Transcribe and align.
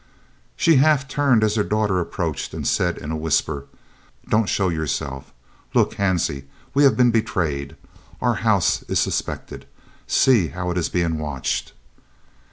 She 0.55 0.77
half 0.77 1.07
turned 1.07 1.43
as 1.43 1.53
her 1.53 1.63
daughter 1.63 1.99
approached 1.99 2.55
and 2.55 2.67
said 2.67 2.97
in 2.97 3.11
a 3.11 3.15
whisper: 3.15 3.65
"Don't 4.27 4.49
show 4.49 4.69
yourself. 4.69 5.31
Look, 5.75 5.93
Hansie, 5.97 6.45
we 6.73 6.85
have 6.85 6.97
been 6.97 7.11
betrayed. 7.11 7.75
Our 8.19 8.33
house 8.41 8.81
is 8.87 8.97
suspected. 8.97 9.67
See 10.07 10.47
how 10.47 10.71
it 10.71 10.77
is 10.79 10.89
being 10.89 11.19
watched." 11.19 11.73